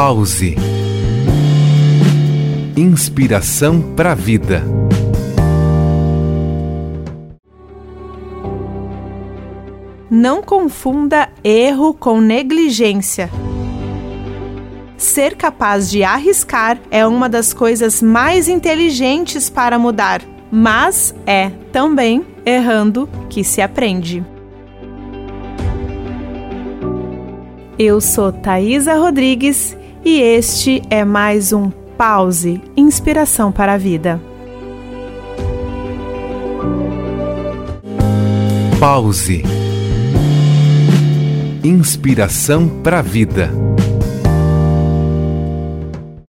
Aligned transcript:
Pause. 0.00 0.54
Inspiração 2.76 3.82
para 3.96 4.12
a 4.12 4.14
vida. 4.14 4.62
Não 10.08 10.40
confunda 10.40 11.28
erro 11.42 11.92
com 11.92 12.20
negligência. 12.20 13.28
Ser 14.96 15.34
capaz 15.34 15.90
de 15.90 16.04
arriscar 16.04 16.78
é 16.92 17.04
uma 17.04 17.28
das 17.28 17.52
coisas 17.52 18.00
mais 18.00 18.46
inteligentes 18.46 19.50
para 19.50 19.80
mudar, 19.80 20.22
mas 20.48 21.12
é 21.26 21.50
também 21.72 22.24
errando 22.46 23.08
que 23.28 23.42
se 23.42 23.60
aprende. 23.60 24.24
Eu 27.76 28.00
sou 28.00 28.30
Thaisa 28.30 28.94
Rodrigues 28.94 29.76
e 30.04 30.20
este 30.20 30.82
é 30.90 31.04
mais 31.04 31.52
um 31.52 31.70
Pause 31.96 32.60
Inspiração 32.76 33.50
para 33.50 33.74
a 33.74 33.78
Vida. 33.78 34.20
Pause. 38.78 39.42
Inspiração 41.64 42.68
para 42.68 43.00
a 43.00 43.02
vida. 43.02 43.50